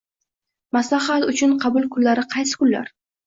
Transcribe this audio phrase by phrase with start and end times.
[0.77, 2.91] Maslahat uchun qabul kunlari qaysi kunlar?